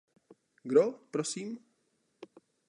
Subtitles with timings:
[0.63, 1.59] Kdo, prosím?